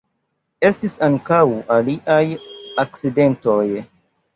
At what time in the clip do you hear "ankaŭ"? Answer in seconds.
1.09-1.43